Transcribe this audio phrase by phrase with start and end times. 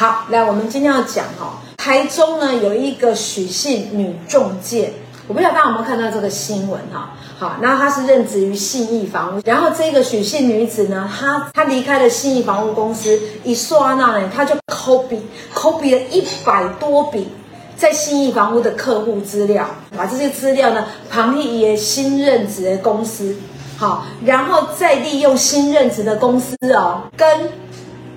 [0.00, 4.94] 好，来，我们今天要讲哈，台中呢有一个许姓女中介，
[5.28, 7.10] 我不知道大家有没有看到这个新闻哈。
[7.38, 15.18] 好，然后她是任职于信义房屋，然后这个许姓女子呢，她她离开了信义房屋公司，一刷那呢，她就 copy
[15.54, 17.28] copy 了一百多笔
[17.76, 23.36] 在信义房屋的客户资料，把这些资料呢，旁一也新任职的公司，
[23.76, 27.50] 好，然后再利用新任职的公司哦，跟。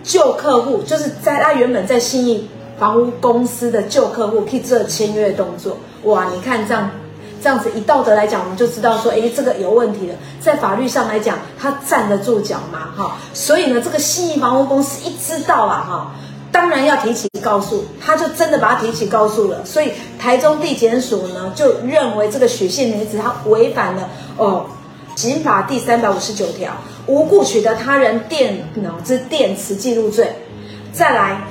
[0.04, 2.47] 旧客户就是在他原本在信义
[2.77, 6.27] 房屋公司的旧客户去做签约动作，哇！
[6.34, 6.89] 你看这样
[7.41, 10.16] 这样子，以道德来讲，我们就知道说，哎，这个有问题了。
[10.39, 12.89] 在法律上来讲，他站得住脚吗？
[12.95, 16.11] 哈，所以呢，这个信义房屋公司一知道啊，哈，
[16.52, 19.63] 当然要提起告诉，他就真的把他提起告诉了。
[19.63, 24.66] 所以台中地检署呢，就认为这个许姓女子她违反了哦。
[25.16, 26.72] 刑法第三百五十九条，
[27.07, 30.35] 无故取得他人电脑之电磁记录罪。
[30.91, 31.41] 再来，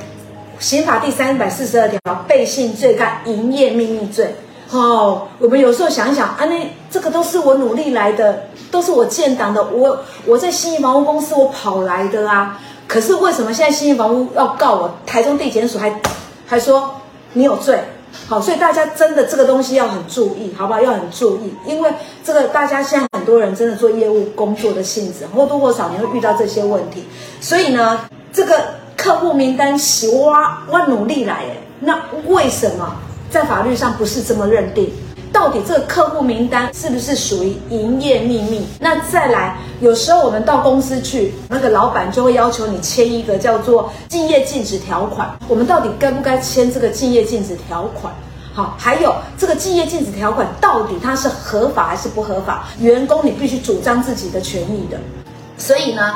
[0.58, 4.34] 刑法第三百四十二条，背信罪跟营业秘密罪。
[4.70, 12.58] 哦，我们有时候想一想，啊，那这个都是我努力来的，都是我建档的，我我在新义房屋公司我跑来的啊。
[12.86, 14.94] 可是为什么现在新义房屋要告我？
[15.04, 16.00] 台中地检署还
[16.46, 17.02] 还说
[17.34, 17.78] 你有罪。
[18.28, 20.80] 好，所以大家真的这个东西要很注意，好不好？
[20.80, 21.90] 要很注意，因为
[22.22, 27.04] 这个大家现在很多人真的做业务工作的性质，或多或少你会遇到这些问题。
[27.40, 28.00] 所以呢，
[28.32, 28.60] 这个
[28.96, 30.34] 客户名单是我
[30.68, 32.94] 我努力来的，那为什么
[33.30, 34.92] 在法律上不是这么认定？
[35.32, 38.66] 到底这个客户名单是不是属于营业秘密？
[38.78, 45.34] 那再来，有时候我们到公司去，那个老板就会要求你签一个叫做竞业禁止条款。
[45.48, 48.12] 我们到底该不该签这个竞业禁止条款？
[48.54, 52.68] 好，还有这个竞业禁止条款到底它是合法还是不合法？
[52.78, 54.98] 员工你必须主张自己的权益的。
[55.56, 56.14] 所以呢，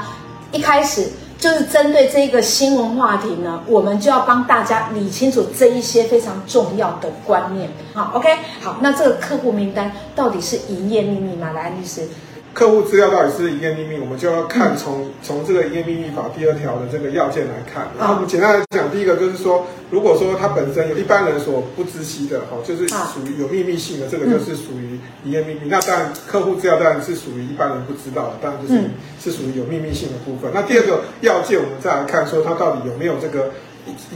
[0.53, 1.09] 一开始。
[1.39, 7.71] 就是针对这个新闻话题呢，我们就要帮大家理清楚这一些非常重要的观念。
[7.93, 8.29] 好，OK，
[8.63, 11.53] 好，那这个客户名单到底是营业秘密吗？
[11.53, 12.09] 来，律师。
[12.57, 17.87] 客户资料到底是营业秘密，我们就要看从从这个营业秘密法第二条的这个要件来看。
[17.99, 25.69] 那我们简单来讲，第一个就是说，如果说它本身有一般人所不知悉的，哈，就是属于有秘密性的，这个就是属于营业秘密。
[25.69, 28.81] 那当然，客户资料当然是属于一般人不知道的，当然就是
[29.21, 30.51] 是属于有秘密性的部分。
[30.55, 33.51] 那第二个要件，我们再来看说它到底有没有这个。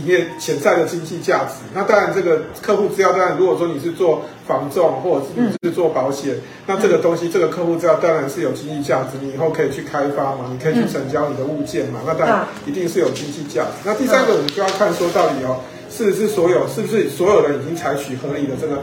[0.00, 13.70] 营业潜在的经济价值，那当然这个客户资料，当然如果说你是做房仲或者是你是做保险，嗯、那这个东西，这个客户资料当然是有经济价值，你以后可以去开发嘛，你可以去成交你的物件嘛，嗯、那当然一定是有经济价值。
[13.84, 15.60] 那第三个，我们就要看说到底哦，
[15.90, 18.82] 是不是所有，是不是所有人已经采取合理的这个，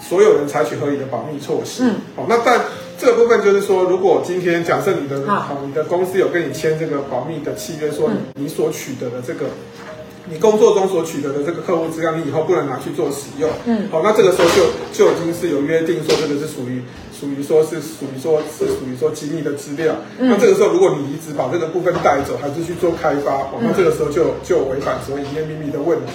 [0.00, 1.84] 所有人采取合理的保密措施？
[1.84, 2.60] 嗯，好，那但
[2.98, 9.46] 这个部分就是说，如果今天假设你的好，你的公司有跟你签这个保密的契约，说你所取得的这个。
[10.28, 13.48] 你工作中所取得的这个客户资料，你以后不能拿去做使用。
[13.64, 16.82] 嗯，好，那这个时候就就已经是有约定说这个是属于
[17.18, 19.94] 属于说是属于说是属于说机密的资料。
[20.18, 26.12] 嗯，那这个时候如果你一直把这个部分带走，还是去做开发，那这个时候就就违反所谓营业秘密的问题。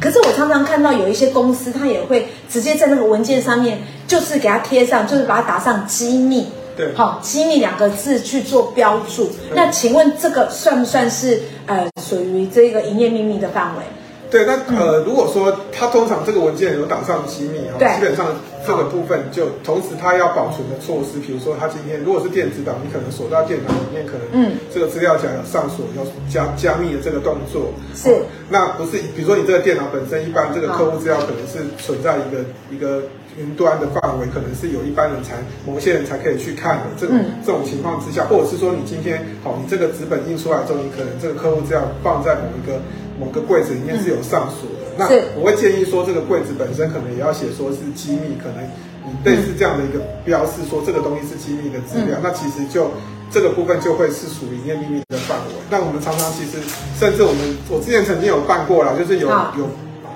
[0.00, 6.48] 可是我常常看到有一些公司，他也会直接在那个文件上面，就是给它贴上，就是把它打上机密。
[6.76, 9.30] 对，好，机密两个字去做标注。
[9.54, 13.82] 那请问这个算不算是呃属于这个营业秘密的范围？
[14.30, 18.26] 对，那呃如果说他通常这个文件有打上机密哦，基本上
[18.66, 28.24] 这个部分就同时他要保存的措施，比如说他今天如果是电子档，你可能锁到电脑里面，可能嗯这个资料夹有上锁要加加密的这个动作是。
[28.50, 32.42] 那不是，比如说你这个电脑本身一般这个客户资料可能是存在一个
[32.72, 33.04] 一个。
[33.36, 35.34] 云端的范围可能是有一般人才，
[35.66, 36.84] 某些人才可以去看的。
[36.96, 42.80] 这种、嗯、这种情况之下，或者是说你今天好，你这个纸本印出来之后，你可能这个客户资料放在某一个
[43.18, 44.86] 某个柜子里面是有上锁的。
[44.94, 48.62] 嗯、那我会建议说，这个柜子本身可能也要写说是机密，可能
[49.02, 52.18] 你类似这样的一个标示，说这个东西是机密的资料。
[52.18, 52.90] 嗯、那其实就
[53.30, 55.54] 这个部分就会是属于营业秘密的范围。
[55.70, 56.62] 那我们常常其实，
[56.98, 59.28] 甚至我们我之前曾经有办过啦，就是有
[59.58, 59.66] 有。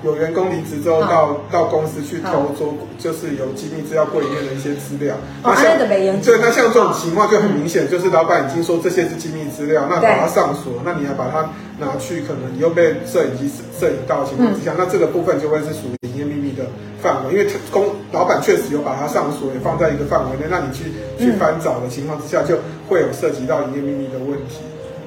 [0.03, 5.15] 有员工离职之后到到公司去偷做，就是有机密资料柜里面的一些资料。
[5.43, 5.77] 那像
[6.21, 11.49] 对，那像这种情况就很明显，就是老板已经说这些是机密资料，那把它上锁，那你还把它
[11.79, 16.63] 拿去，可能你又被摄影机摄影到的情况之下，那这个部分就会是属于营业秘密的
[17.01, 20.85] 范围，因为公老板确实有把它上锁，也放在一个范围内，那你去
[21.17, 22.57] 去翻找的情况之下，就
[22.87, 24.59] 会有涉及到营业秘密的问题。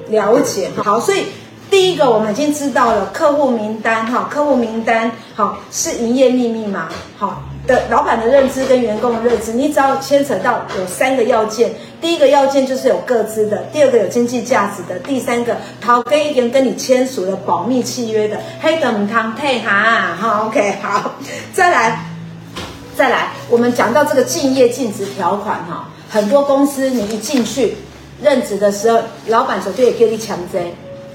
[0.09, 1.25] 了解，好，所以。
[1.73, 6.87] 第一个，我们已经知道了客户名单，哈，客户名单，好，是营业秘密吗？
[7.17, 21.15] 好，的老板的认知跟员工的认知，你只要牵扯到有三个要件，第一个要件就是有各自的，第二个有经济价值的，第三个陶根已经跟你签署了保密契约的，黑等汤配哈，好 OK 好，
[21.53, 22.05] 再来
[22.95, 27.75] 再来，我们讲到这个竞业禁止条款哈，很多公司你一进去
[28.21, 30.61] 任职的时候，老板手就也给你强征。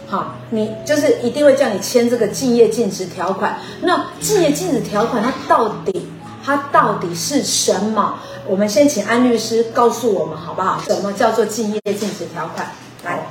[0.09, 3.61] 好，你就是一定会叫你签这个竞业禁止条款。
[3.83, 6.09] 那竞业禁止条款它到底
[6.43, 8.19] 它到底是什么？
[8.47, 10.81] 我们先请安律师告诉我们好不好？
[10.87, 12.71] 什么叫做竞业禁止条款？
[13.05, 13.29] 来，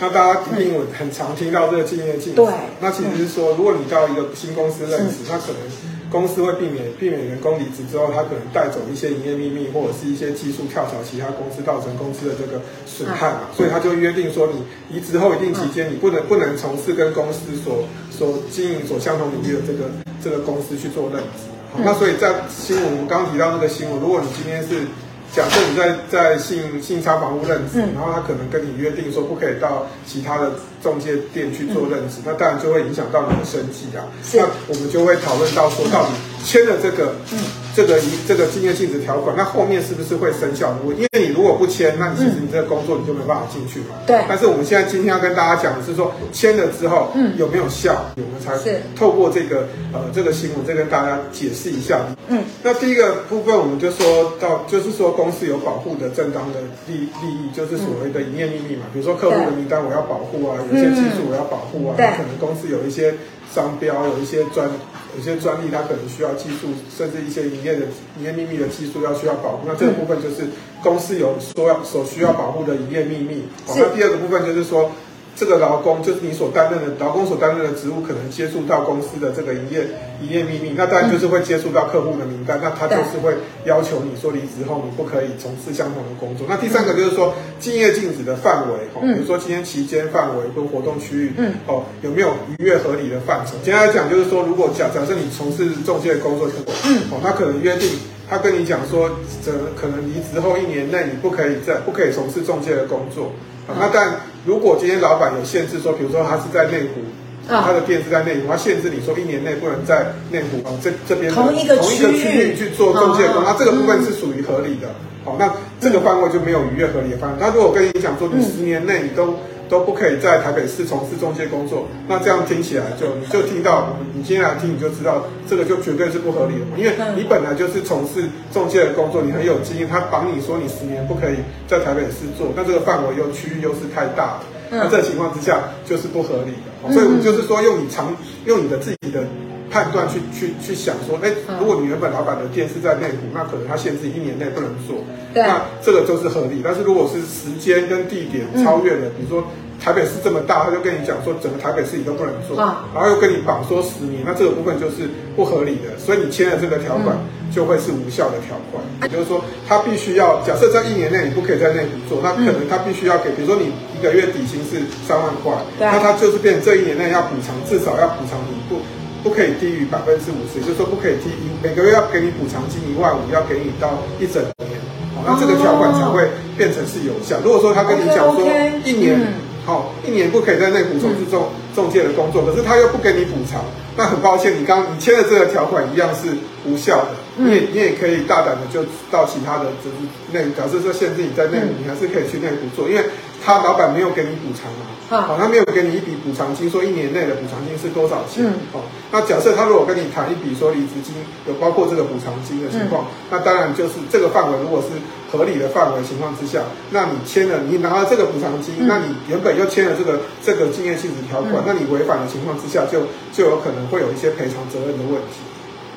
[0.00, 2.36] 那大家一定有很常听到这个竞业禁止。
[2.36, 2.46] 对，
[2.80, 5.91] 那其实是说，如果你到一个新公司任职，那可能。
[6.12, 13.48] 公司会避免避免员工离职之后，他可能带走一些营业秘密，或者是一些技术跳槽其他公司，造成公司的这个损害嘛。
[13.56, 14.62] 所以他就约定说，你
[14.94, 19.90] 离职后一定期间，你不能不能从事跟公司所所经营所相同领域的这个
[20.22, 21.48] 这个公司去做任职。
[21.72, 24.84] 好，那所以在新闻我们刚刚提到那个新闻，如果你今天是。
[25.34, 30.52] 假设你在在信信昌房屋任职，嗯、然后他可能跟你约定说不可以到其他的
[30.82, 34.04] 中介店去做任职，嗯、那当然就会影响到你的生计啊。
[34.22, 36.10] 是那我们就会讨论到说，到底
[36.44, 37.14] 签了这个。
[37.32, 37.38] 嗯
[37.74, 40.74] 这个一这个竞业禁止条款，那后面是不是会生效？
[40.84, 43.96] 因为你如果不签，那你其实你这个工作你就没办法进去嘛。
[44.06, 44.20] 对。
[44.28, 48.04] 但是我们现在今天要跟大家讲的是说，签了之后，嗯，有没有效？
[48.16, 48.52] 我们才
[48.94, 52.00] 透过这个呃这个新闻再跟大家解释一下。
[52.28, 52.44] 嗯。
[52.62, 58.84] 那第一个部分，我们就说到，就是说公司有保护的正当的利利益，就是所谓的营业秘密嘛。
[58.92, 63.14] 比如说客户的名单我要保护啊，有些技术我要保护啊，可能公司有一些
[63.54, 64.68] 商标，有一些专。
[65.16, 67.86] 有些专利它可能需要技术，甚至一些营业的
[68.18, 69.66] 营业秘密的技术要需要保护。
[69.66, 70.48] 那这个部分就是
[70.82, 73.44] 公司有说要所需要保护的营业秘密。
[73.66, 74.90] 好，那第二个部分就是说。
[75.34, 79.86] 这个劳工就是你所担任的劳工所担任的职务，可能接触到公司的这个营业
[80.20, 83.34] 营业秘密，那当然就是会接触到客户的名单，那他就是会
[83.64, 86.46] 要求你说离职后你不可以从事相同的工作。
[86.48, 92.28] 那第三个就是说竞业禁止的范围，哦，比如说今天期间范围跟活动区域，嗯，哦，有没有
[92.58, 93.54] 逾越合理的范畴？
[93.64, 96.46] 简单来讲就是说，如果假假设你从事中介的工作，
[96.84, 97.88] 嗯，哦，他可能约定，
[98.28, 99.10] 他跟你讲说，
[99.44, 103.32] 这可能离职后一年内你不可以再不可以从事中介的工作。
[103.72, 107.00] 啊，那但如果今天老板有限制说，比如说他是在内湖，
[107.48, 114.88] 他的店是在内湖，他限制你说一年内不能在内湖啊这这边同一个同一个区域去做中介工，那这个部分是属于合理的。
[115.24, 117.36] 好，那这个范围就没有逾越合理的范围。
[117.40, 119.34] 那如果跟你讲说，你十年内你都。
[119.72, 131.36] 都不可以在台北市从事中介工作，那这样听起来就你就听到，你今天来听你就知道，这个就绝对是不合理的，因为你本来就是从事中介的工作，你很有经验，他绑你说你十年不可以
[131.66, 138.14] 在台北市做，那这个范围又区域又是太大了，那这情况之下就是不合理的，所以我们就是说用你长
[138.44, 139.24] 用你的自己的。
[139.72, 145.02] 判断去去去想说，哎，如果你原本老板的店是在内湖，那可能他限制一年内不能做，
[145.34, 146.60] 那这个就是合理。
[146.62, 149.48] 但是如果是时间跟地点超越了，嗯、比如说
[149.80, 155.96] 台北市这么大，他就跟你讲说整个台北市你都不能做，啊、然后又跟你绑说十年，那这个部分就是不合理的。
[155.98, 157.16] 所以你签了这个条款，
[157.50, 158.84] 就会是无效的条款。
[159.00, 168.76] 也、嗯、就是说，他必须要假设在一年内你不可以在内湖做，那可能他必须要给，比如说你一个月底薪是三万块，那他就是变成这一年内要补偿，至少要补偿你不。
[169.22, 174.78] 不可以低于百分之五十，也就是说不可以低于每个月要给你补偿金一万五，要给你到一整年，
[175.14, 177.38] 好，那这个条款才会变成是有效。
[177.44, 178.42] 如果说他跟你讲说
[178.84, 179.18] 一年，
[179.64, 183.62] 好，一年不可以在内湖从事中中介的工作，可是他又不给你补偿，
[183.96, 186.34] 那很抱歉，你刚你签的这个条款一样是
[186.66, 187.10] 无效的。
[187.36, 189.96] 你也你也可以大胆的就到其他的就是
[190.32, 193.04] 内，假设说限制你在内湖，你还是可以去内湖做，因为
[193.42, 194.86] 他老板没有给你补偿嘛。
[195.20, 198.44] 好，他没有给你一笔补偿金，说一年内的补偿金是多少钱？
[198.72, 201.14] 好，那假设他如果跟你谈一笔说离职金
[201.46, 204.88] 有包括这个补偿金的情况，那当然就是这个范围如果是
[205.30, 213.02] 合理的范围情况之下，那你签了，你拿了这个补偿金，那你原本又签了这个这个竞业性质条款，那你违反的情况之下，就
[213.32, 215.42] 就有可能会有一些赔偿责任的问题。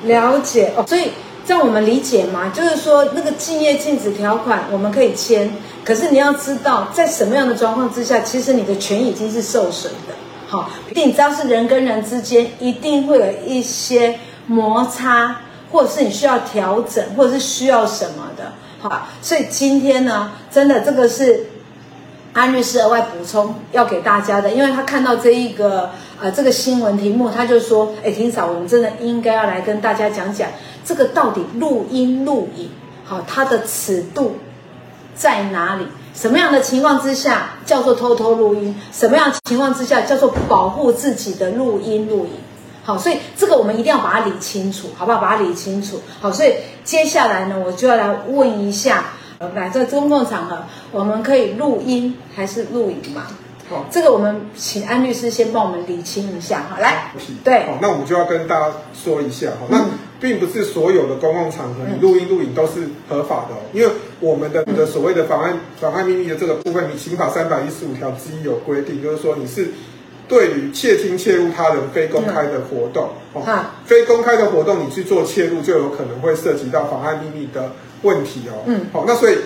[0.04, 1.10] 了解哦，所以
[1.46, 2.50] 这样我们理解吗？
[2.52, 5.50] 就是说那个竞业禁止条款我们可以签。
[5.84, 10.14] 可是你要知道，在什么样的状况之下，其实你的权已经是受损的。
[10.48, 15.36] 好，一定只要是人跟人之间，一定会有一些摩擦，
[15.70, 18.52] 或者是你需要调整，或者是需要什么的。
[18.80, 21.46] 好，所以今天呢，真的这个是
[22.32, 30.48] 安律师额外补充要给大家的，因为他看到这一个呃这个新闻题目，他就说：“哎，婷嫂，我们真的应该要来跟大家讲讲
[30.84, 32.70] 这个到底录音录影，
[33.04, 34.36] 好，它的尺度。”
[35.16, 35.86] 在哪里？
[36.14, 38.78] 什么样的情况之下叫做偷偷录音？
[38.92, 42.32] 什么样的情况之下叫做保护自己的录音录影？
[42.84, 45.18] 好，所以这个我们一定要把它理清楚，好不好？
[45.18, 46.02] 把它理清楚。
[46.20, 49.04] 好，所以接下来呢，我就要来问一下，
[49.54, 53.26] 来在公共场合，我们可以录音还是录影吗？
[53.68, 56.60] 好，这个我们请安律师先帮我们理清一下。
[56.70, 59.84] 哈，来，对，好，那我们就要跟大家说一下，哈，那
[60.20, 69.72] 并不是所有的公共场合你录音录影都是合法的哦，因为我们的的所谓的妨碍妨碍秘密的这个部分，你刑法三百一十五条之一有规定，就是说你是
[70.28, 73.42] 对于窃听窃入他人非公开的活动，哦，
[73.84, 79.36] 非公开的活动你去做窃入，就有可能会涉及到妨碍秘密的问题哦，嗯，好，那所以。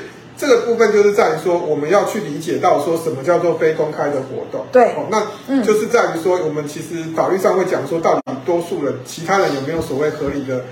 [0.40, 4.64] 这个部分就是在于说，我们要去理解到说什么叫做非公开的活动。
[4.72, 10.64] 对，哦，那就是在于说，我们其实法律上会讲说，到底多数人、其他人有没有所谓合理的、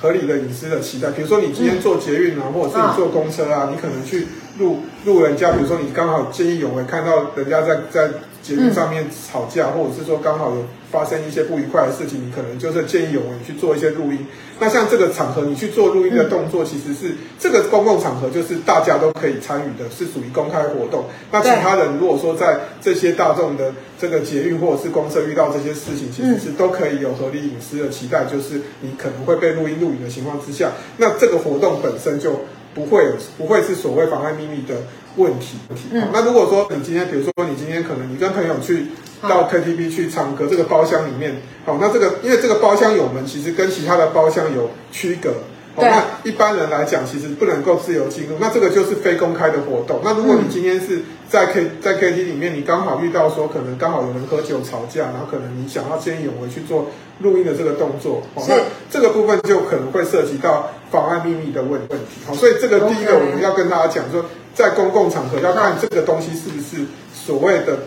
[0.00, 1.08] 合理的隐私的期待？
[1.12, 4.26] 比如说，你今天坐捷运啊，或者是你坐公车啊，你可能去
[4.58, 8.10] 路路人家，比如说你刚好见义勇为，看到人家在在
[8.42, 10.62] 捷运上面吵架，或者是说刚好有。
[10.92, 14.26] 发生一些不愉快的事情，你可能就是见义勇为去做一些录音。
[14.58, 21.06] 那像这个场合，你去做录音的动作，其实是这个公共场合，就是大家都可以参与的，是属于公开活动。
[21.30, 32.42] 那其他人如果说在这些大众的这个捷运或者是公车遇到这些事情，其实是都可以有合理隐私的期待，就是你可能会被录音录影的情况之下，那这个活动本身就
[32.74, 33.02] 不会
[33.38, 34.74] 不会是所谓妨碍秘密的
[35.16, 35.58] 问题。
[35.92, 38.86] 嗯，那如果说你今天，比如说你今天可能你跟朋友去。
[39.22, 45.32] 到 KTV 去唱歌，这个包厢里面，好，那这个因为这个包厢有门，其实跟其他的包厢有区隔，
[45.74, 50.00] 好，那一般人来讲，其实不能够自由进入，那这个就是非公开的活动。
[50.04, 56.86] 那如果你今天是在 K 在 KTV 里面，你刚好遇到说可能刚好有人喝酒吵架，然后可能你想要见义勇为去做
[57.20, 58.56] 录音的这个动作，好，那
[58.90, 64.24] 这个部分就可能会涉及到妨碍秘密的问问题，好，所以这个第一个我们要跟大家讲说，
[64.54, 67.78] 在公共场合要看这个东西是不是所谓的。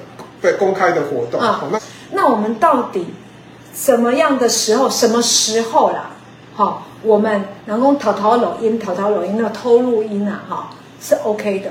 [0.42, 1.80] 被公开的活动啊，那
[2.12, 3.08] 那我们到底
[3.74, 6.12] 什么样的时候，什么时候啦？
[6.56, 10.70] 好，我们能够偷偷录音、偷偷录音、那偷录音啊，哈，
[11.02, 11.70] 是 OK 的。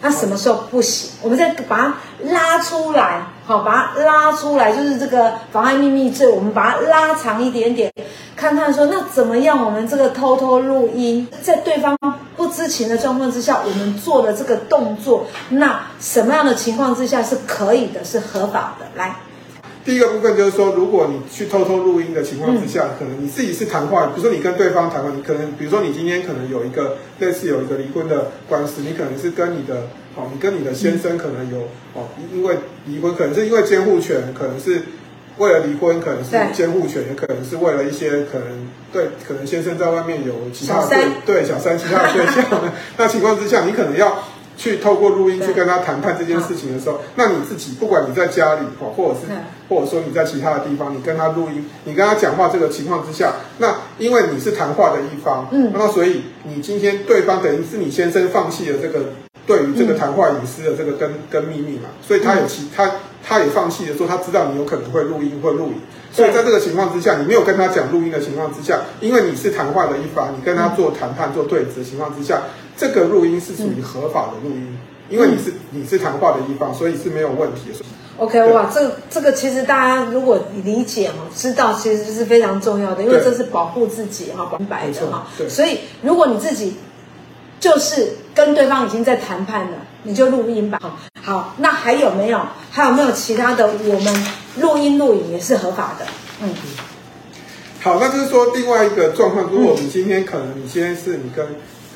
[0.00, 1.10] 那什么时候不行？
[1.22, 1.94] 我们再把它
[2.24, 7.92] 拉出来，好，把它拉出来，就是这个妨碍秘密罪，我们把它拉长一点点，
[8.36, 9.64] 看看说，那怎么样？
[9.64, 11.96] 我们这个偷偷录音，在对方。
[12.36, 18.86] 不知情的状况之下，我们做的这个动作，那什么样的情况之下是可以的，是合法的？
[18.94, 19.16] 来，
[19.88, 31.60] 第一个部分就是说，如果你去偷偷录音的情况之下，可能你自己是谈话，比如说你跟对方谈话，你可能，比如说你今天可能有一个类似有一个离婚的官司，你可能是跟你的，哦，你跟你的先生可能有，
[31.94, 34.82] 哦，因为离婚，可能是因为监护权，可能是。
[35.38, 42.44] 为了离婚，可能是监护权，也可能是为了一些可能对，可能先生在外面有其他对对小三其他的对象，
[42.96, 44.18] 那情况之下，你可能要
[44.58, 49.26] 去透过录音去跟他谈判这件事情的时候，那你自己不管你在家里或或者是
[49.70, 59.12] 或者说你在其他的地方，你跟他录音，你跟他讲话这个情况之下，那因为你是谈话的一方，嗯，那所以你今天对方等于是你先生放弃了这个
[59.46, 62.90] 对于这个谈话隐私的这个跟跟秘密嘛，所以他有其他。
[63.20, 65.74] 他也放弃了，说他知道你有可能会录音会录影，
[66.10, 72.44] 所以在这个情况之下，你没有跟他讲录音的情况之下，因为你是谈话的一方，你跟他做谈判、做对质的情况之下，
[72.78, 74.78] 这个录音是属于合法的录音，
[75.10, 77.84] 因为你是你是谈话的一方，所以是没有问题的。
[78.18, 85.26] OK，哇，这这个其实大家如果理解哈，知道其实是非常重要的，因为这是保护自己哈，明白的哈。
[85.36, 86.76] 对，所以如果你自己
[87.60, 90.80] 就是跟对方已经在谈判了，你就录音吧。
[91.22, 92.40] 好，那还有没有？
[92.70, 93.66] 还有没有其他的？
[93.66, 94.26] 我们
[94.60, 96.06] 录音录影也是合法的。
[96.42, 96.52] 嗯，
[97.82, 101.46] 好，那就是说另外一个状况，如果你今天可能你今天是你跟，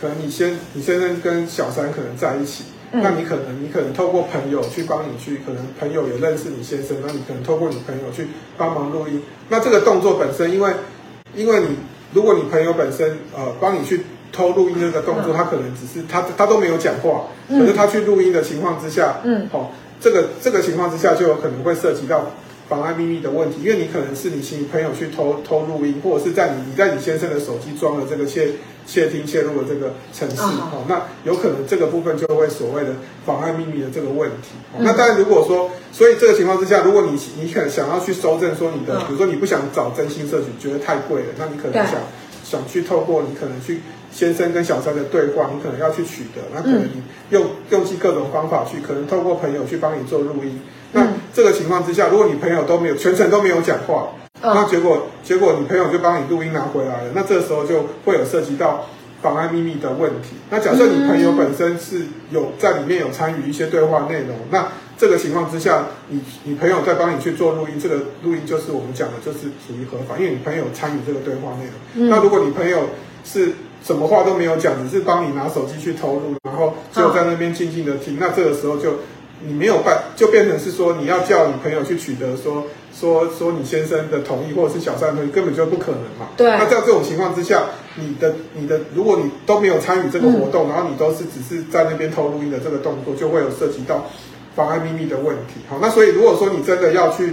[0.03, 8.27] 可能你先你先生跟小三可能在一起，嗯、那你可能你可能透过朋友去帮你去，可能朋友也认识你先生，那你可能透过你朋友去
[8.59, 9.23] 帮忙录音。
[9.49, 10.73] 那这个动作本身，因为
[11.37, 11.69] 因为你
[12.13, 14.03] 如果你朋友本身呃帮你去。
[14.35, 19.67] 偷录音这个动作，他可能只是他他都没有讲话，可是他去录音的情况之下，嗯，好、哦，
[20.01, 22.31] 这个这个情况之下就有可能会涉及到
[22.67, 28.53] 妨碍秘密的问题，因为你可能是你请朋友去偷偷录音，或者是在你你在你先生的手机装了这个窃
[28.87, 32.91] 窃听窃录的这个程式，哦，哦，那有可能这个部分就会所谓的
[33.25, 34.49] 妨碍秘密的这个问题。
[34.79, 41.95] 那当然如果说，所以这个情况之下，如果你你可能想要去搜证说你的，比如说你不想找征信社局，觉得太贵了，那你可能想
[42.45, 43.81] 想去透过你可能去。
[44.15, 50.61] 先生跟小三的对话，你可能要去取得，那可能你用用尽各种方法去，可能透过朋友去帮你做录音。
[50.93, 54.09] 那这个情况之下，如果你朋友都没有全程都没有讲话，
[54.43, 58.87] 那结果结果你朋友就帮你录音拿回来了，那这个时候就会有涉及到
[59.23, 60.35] 妨碍秘密的问题。
[60.51, 64.67] 那假设你朋友本身是有在里面有参与一些对话内容，那
[64.99, 71.75] 这个情况之下，你你朋友在帮你去做录音，这个录音就是我们讲的，就是属于合法，因为你朋友参与这个对话内容。
[71.95, 72.91] 嗯、那如果你朋友
[73.25, 78.99] 是什么话都没有讲，只是帮你拿手机去投录，然后就在那边静静的听，哦、那这个时候就
[79.47, 86.29] 你没有办，就变成是说你要叫你朋友去取得说说说你先生的同意或者是小三同意，根本就不可能嘛。
[86.37, 86.51] 对。
[86.51, 87.65] 那在这种情况之下，
[87.97, 94.07] 你的你的如果你都没有参与这个活动，嗯、然后你都是只是在那边偷录音的这个动作，就会有涉及到
[94.55, 95.61] 妨碍秘密的问题。
[95.69, 97.33] 好，那所以如果说你真的要去。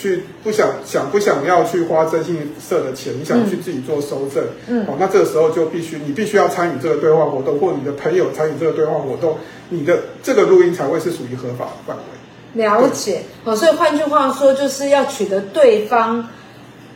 [0.00, 9.36] 去不想想不想要去花征信社的钱，你想去自己做收证，嗯，好，那这个时候就必须你必须要参与这个对话活动，或你的朋友参与这个对话活动，
[9.68, 12.64] 你的这个录音才会是属于合法的范围。
[12.64, 16.26] 了解，好，所以换句话说，就是要取得对方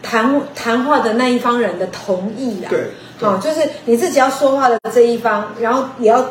[0.02, 2.70] 谈谈话的那一方人的同意啊。
[2.70, 2.86] 对，
[3.20, 6.24] 好，就是你自己要说话的这一方，然后也要。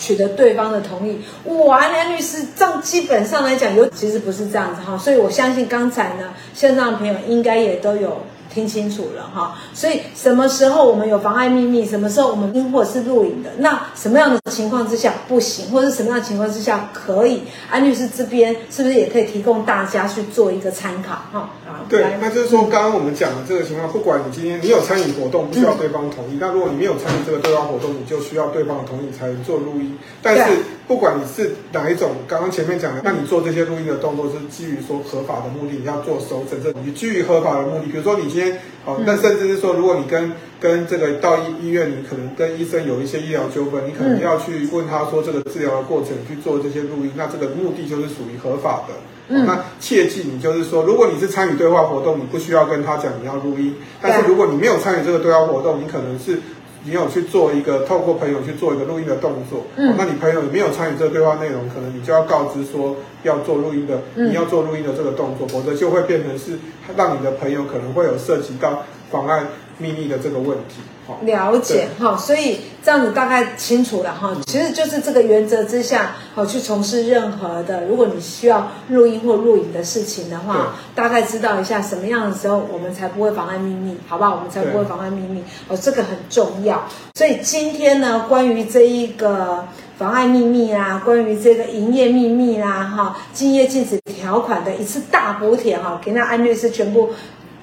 [0.00, 8.22] 取得对方的同意，哇，梁律师，这样基本上来讲，有其实不是这样子哈，所以我相信刚才呢，线上的朋友应该也都有。
[8.52, 17.42] 听清楚了哈，所以什么时候我们有妨碍秘密，什么时候我们录或者是录影的，那什么样的情况之下不行，或者是什么样的情况之下可以？
[17.70, 21.50] 安律师这边是不是也可以提供大家去做一个参考哈？
[21.88, 29.96] 对，那就是说刚刚我们讲的这个情况，不管你今天你有参与活动，不需要对方同意；那、嗯、如果你没有参与这个对方活动，你就需要对方的同意才能做录音。
[30.22, 38.58] 但是不管你是哪一种，刚刚前面讲的，那你做这些录音的动作是基于说合法的目的，你要做搜证，这你基于合法的目的，比如说你今天。
[38.84, 48.94] 好，那甚至是说，如果你跟跟这个到医医院，你可能跟医生有一些医疗纠纷，你可能要去问他说这个治疗的过程，去做这些录音，那这个目的就是属于合法的。
[49.28, 56.40] 嗯，那切记你就是说，如果你是参与对话活动，你不需要跟他讲你要录音，但是如果你没有参与这个对话活动，你可能是。
[56.84, 66.58] 你有去做一个透过朋友去做一个录音的动作，嗯，那你朋友没有参与这个对话内容，可能你就要告知说要做录音的，你要做录音的这个动作，否则就会变成是
[66.96, 69.44] 让你的朋友可能会有涉及到妨碍
[69.80, 70.76] 秘密的这个问题。
[71.22, 74.32] 了解哈，所以这样子大概清楚了哈。
[74.46, 84.36] 其实就是这个原则之下，好去从事任何的，如果你需要录音或录影的事情的话，大概知道一下什么样的时候我们才不会妨碍秘密，好不好？
[84.36, 86.86] 我们才不会妨碍秘密哦，这个很重要。
[87.16, 89.66] 所以今天呢，关于这一个
[89.98, 97.10] 妨碍秘密啊，关于这个营业秘密啦，哈，竞业禁止条款的一次大补帖哈，给那安律师全部。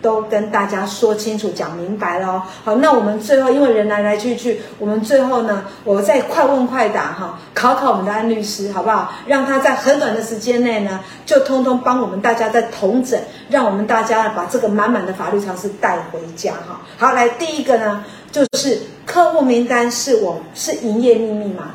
[0.02, 2.42] 都跟大家说清楚、讲明白了哦。
[2.64, 9.12] 好，那我们最后，因为人来来去去，我们最后呢，我再快问快答哈，考考我们的安律师，好不好？
[9.26, 16.80] 让他在很短的时间内呢，就通通帮我们大家在统整，让我们大家把这个满满的法律常识带回家哈。
[16.98, 21.72] 好，来第一个呢，就是客户名单是我是营业秘密吗？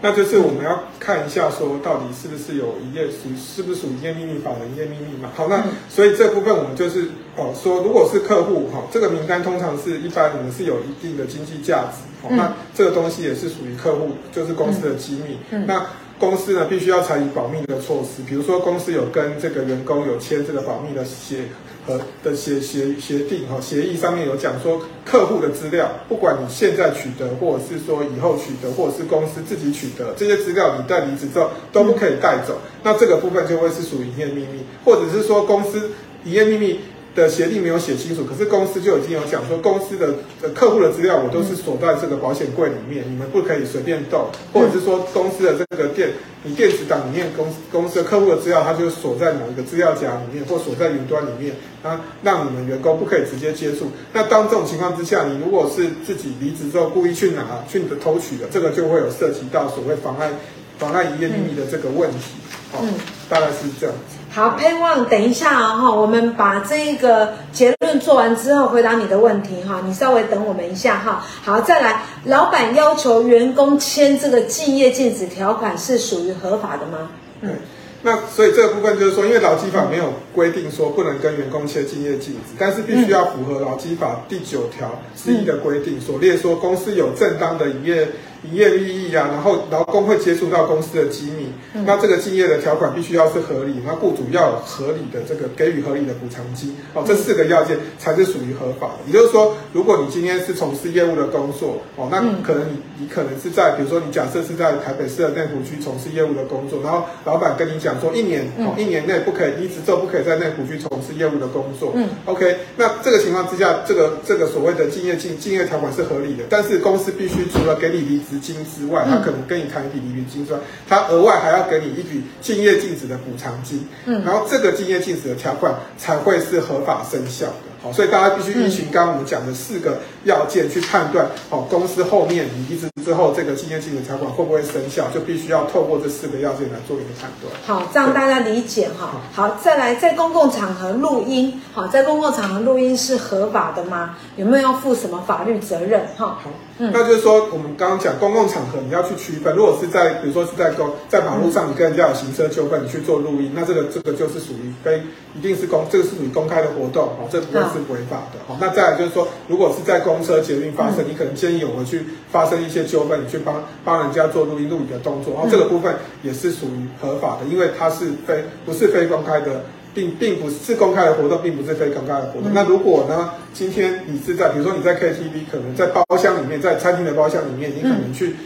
[0.00, 0.08] 好。
[0.08, 5.30] 那就是我们要看一下，说到底是不是有一页属是不是属于一页秘密法的一页秘密嘛？
[5.34, 15.38] 好，那所以这部分我们就是哦说，如果是客户哈，这个名单通常是一般我们是有一定的经济价值，好，那这个东西也是属于客户，就是公司的机密。
[15.66, 15.86] 那
[16.18, 21.44] 公司呢必须要采取保密的措施，比如说公司有跟这个员工有签这个保密的协。
[21.86, 32.58] 呃的协协协定哈协议上面有讲说，客户的资料，不管你现在取得，或者是说以后取得，或者是公司自己取得这些资料，你在离职之后都不可以带走。
[32.82, 35.90] 那这个部分就会是属于营业秘密，或者是说公司
[36.24, 36.80] 营业秘密。
[37.16, 46.10] 的协定没有写清楚，可是公司就已经有讲说，公司的呃客户的资料我都是锁在这个保险柜里面，你们不可以随便动，或者是说公司的这个电
[46.44, 53.90] 你电子档里面公公司的客户的资料，它就锁在某一个资料夹里面，或锁在云端里面，啊，让你们员工不可以直接接触。
[54.12, 60.30] 那当这种情况之下，你如果是自己离职之后故意去拿去偷取的，这个就会有涉及到所谓妨碍
[60.78, 62.36] 妨碍营业秘密的这个问题。
[62.70, 62.84] 好，
[63.28, 64.15] 大概是这样子。
[64.36, 69.80] 好，盼望等一下哈，我们把这一个结论做完之后，回答你的问题哈。
[69.86, 71.24] 你稍微等我们一下哈。
[71.42, 77.08] 好，再来，老板要求员工签这个竞业禁止条款是属于合法的吗？
[77.40, 77.54] 嗯。
[78.02, 88.06] 那所以这个部分就是说，因为劳基法没有规定说不能跟员工签竞业禁止，但是必须要符合劳基法第九条之一的规定，所列说公司有正当的营业。
[88.44, 98.94] 营业利益啊，然后劳工会接触到公司的机密，嗯、那这个竞业的条款必须要是合理，那雇主要有合理的这个给予合理的补偿金，哦，这四个要件才是属于合法的。
[99.06, 120.58] 也就是说，如果你今天是从事业务的工作，哦，那可能你你可能是在，比如说你假设是在台北市的内湖区从事业务的工作，然后老板跟你讲说一年，哦，一年内不可以离职之后不可以在内湖区从事业务的工作，嗯，OK，那这个情况之下，这个这个所谓的竞业竞竞业条款是合理的，但是公司必须除了给你离质金之外，他可能跟你谈一笔离职金之外，
[120.88, 127.52] 他额外还要给你一笔竞业禁止的补偿金，嗯，然后这个竞业禁止的条款才会是合法生效的。
[127.82, 137.52] 好，所以大家必须依循刚刚我们讲的四个要件去判断，好，公司后面你离职之后这个竞业禁止条款会不会生效，就必须要透过这四个要件来做一个判断。
[137.66, 139.20] 好，这样大家理解哈。
[139.32, 144.16] 好，再来，在公共场合录音，好，在公共场合录音是合法的吗？
[144.36, 146.00] 有没有要负什么法律责任？
[146.16, 155.02] 哈，好，嗯，那就是说我们刚刚讲公共场合你要去区分，如果是在比如说是在公在马路上你跟人家有行车纠纷，你去做录音，那这个这个就是属于非
[155.34, 158.38] 一定是公，这个是属于公开的活动，哦，这不会是违法的。
[158.46, 169.64] 好，那再来就是说，如果是在公车捷运发生，你可能见义勇为去发生一些纠纷，你去帮帮人家做录音录影的动作，然后这个部分也是属于合法的，因为它是非不是非公开的，
[169.96, 172.52] 并并不是公开的活动，并不是非公开的活动。
[172.52, 178.36] 那如果呢，今天你是在比如说你在 KTV，可能在包厢里面，在餐厅的包厢里面，你可能去，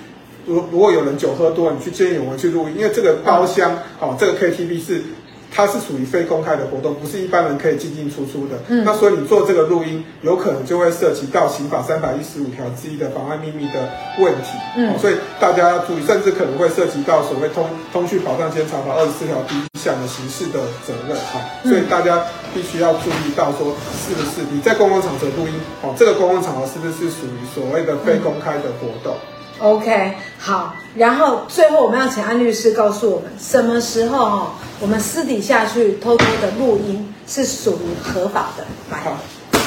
[0.47, 5.03] 如如果有人酒喝多，你去见义勇为去录音，因为这个包厢，好，这个 KTV 是。
[5.53, 8.57] 它是属于非公开的活动，不是一般人可以进进出出的。
[8.69, 14.57] 嗯，那所以你做这个录音，有可能就会涉及到刑法三百一十五条之一的妨碍秘密的问题。
[14.77, 21.17] 嗯，所以大家要注意，甚至可能会涉及到所谓通通讯保障监察法二十四条第一项的刑事的责任。
[21.17, 22.23] 哈，所以大家
[22.55, 23.75] 必须要注意到说，
[24.07, 25.55] 是不是你在公共场合录音？
[25.83, 29.15] 哦，这个公共场合是不是属于所谓的非公开的活动？
[29.15, 38.65] 嗯 OK，好，然后最后我们要请安律师告诉我们，什么时候哈，我们私底下去偷偷的录音是属于合法的。
[38.89, 39.19] 好，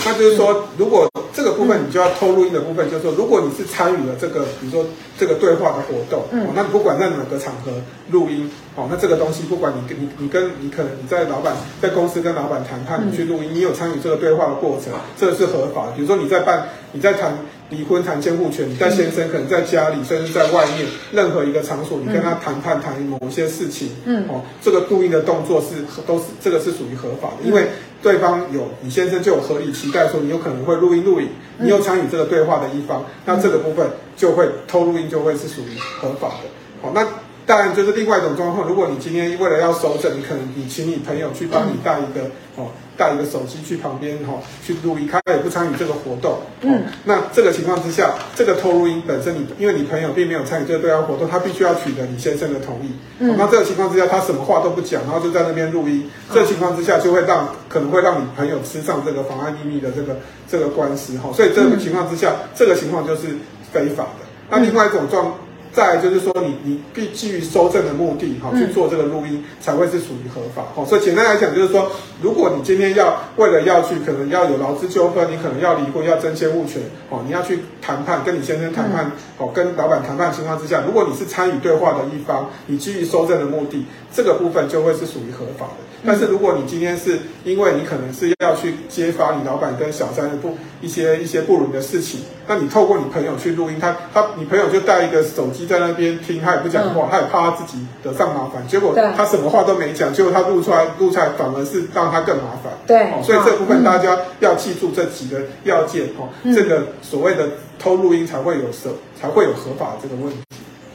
[0.03, 4.83] 那就是说，如果这个部分你就要偷录音的部分，就是说，如果你是参与了这个，比如说
[5.15, 7.71] 这个对话的活动，嗯，那你不管在哪个场合
[8.09, 15.91] 录音，哦，那这个东西不管你跟你你跟你可能你在老板在公司跟老板谈判，你去录音，你有参与这个对话的过程，这个是合法的。
[15.95, 17.37] 比如说你在办你在谈。
[17.75, 27.67] 离婚谈监护权，你在先生可能在家里，甚至在外面任何一个场所，你跟他谈判谈某一些事情，嗯，哦，这个录音的动作是都是这个是属于合法的，因为
[28.01, 36.49] 对方有你先生就有合理期待说你有可能会录音录影，你有参与这个对话的一方，那这个部分就会偷录音就会是属于合法的，
[36.81, 37.07] 好，那。
[37.45, 38.67] 当然，就是另外一种状况。
[38.67, 46.37] 如果你今天为了要收证，你可能你请你朋友去帮你带一个哦，带一个手机去旁边哈、哦，去录音，他也不参与这个活动。
[46.61, 52.91] 嗯，那这个情况之下，这个偷录音本身你，因为你朋友并没有参与这个对话活动，他必须要取得你先生的同意。
[53.19, 56.09] 嗯、哦，那这个情况之下，他什么话都不讲，然后就在那边录音。
[56.33, 60.17] 这个情况之下，就会让可能会让你朋友吃上这个妨碍秘密的这个
[60.49, 61.33] 这个官司哈、哦。
[61.33, 63.35] 所以这个情况之下，嗯、这个情况就是
[63.73, 64.25] 非法的。
[64.49, 65.35] 那另外一种状。
[65.73, 70.85] 再来就是说你，你你必基于收证的目的，哈，去做这个录音，才会是属于合法，哈。
[70.85, 83.83] 所以简单来讲，就是说，如果你今天要为了要去，可能要有劳资纠纷，你可能要离婚，要争监护权，哦，你要去谈判，跟你先生谈判，哦，跟老板谈判的情况之下，如果你是参与对话的一方，你基于收证的目的，
[84.13, 85.83] 这个部分就会是属于合法的。
[86.05, 102.73] 但是如果你今天是因为你可能是要去揭发你老板跟小三的不一些一些不伦的事情，那你透过你朋友去录音，他他你朋友就带一个手机在那边听，他也不讲话，他也怕他自己得上麻烦，结果他什么话都没讲，结果他录出来录出来反而是让他更麻烦。
[102.85, 107.47] 对，所以这部分大家要记住这几个要件哦，这个所谓的
[107.79, 110.39] 偷录音才会有合才会有合法这个问题。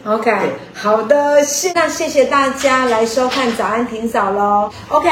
[0.09, 0.33] OK，
[0.75, 4.71] 好的，谢那谢谢大家来收看早安婷嫂喽。
[4.89, 5.11] OK，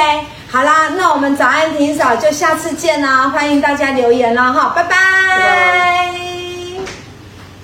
[0.50, 6.35] 好啦，那我们早安婷嫂就下次见啦，欢迎大家留言了哈，拜拜。